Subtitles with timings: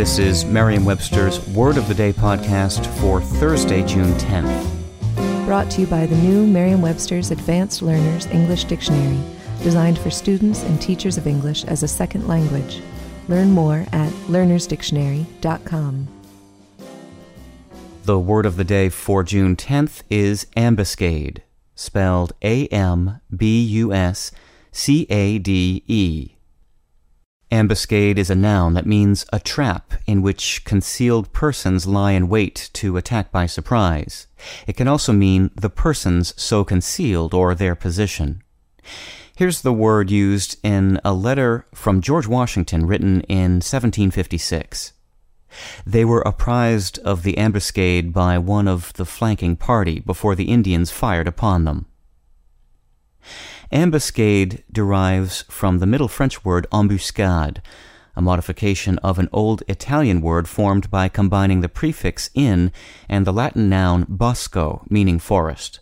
[0.00, 5.44] This is Merriam-Webster's Word of the Day podcast for Thursday, June 10th.
[5.44, 9.20] Brought to you by the new Merriam-Webster's Advanced Learners English Dictionary,
[9.62, 12.80] designed for students and teachers of English as a second language.
[13.28, 16.08] Learn more at learnersdictionary.com.
[18.04, 21.42] The word of the day for June 10th is ambuscade,
[21.74, 24.32] spelled A M B U S
[24.72, 26.36] C A D E.
[27.52, 32.70] Ambuscade is a noun that means a trap in which concealed persons lie in wait
[32.74, 34.28] to attack by surprise.
[34.68, 38.42] It can also mean the persons so concealed or their position.
[39.34, 44.92] Here's the word used in a letter from George Washington written in 1756.
[45.84, 50.92] They were apprised of the ambuscade by one of the flanking party before the Indians
[50.92, 51.86] fired upon them.
[53.72, 57.62] Ambuscade derives from the Middle French word embuscade,
[58.16, 62.72] a modification of an old Italian word formed by combining the prefix in
[63.08, 65.78] and the Latin noun bosco, meaning forest.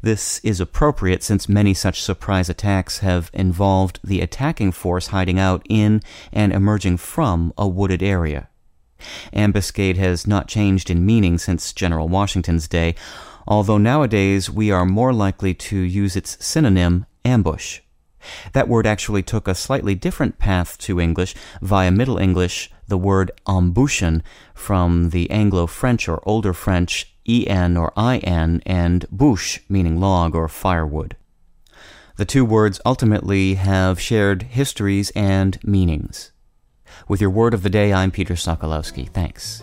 [0.00, 5.64] This is appropriate since many such surprise attacks have involved the attacking force hiding out
[5.68, 6.00] in
[6.32, 8.48] and emerging from a wooded area.
[9.34, 12.94] Ambuscade has not changed in meaning since General Washington's day,
[13.46, 17.80] although nowadays we are more likely to use its synonym, ambush.
[18.52, 23.30] That word actually took a slightly different path to English via Middle English, the word
[23.46, 24.22] embushen
[24.54, 30.48] from the Anglo French or Older French en or in, and busche, meaning log or
[30.48, 31.16] firewood.
[32.16, 36.30] The two words ultimately have shared histories and meanings.
[37.08, 39.08] With your word of the day, I'm Peter Sokolowski.
[39.08, 39.62] Thanks.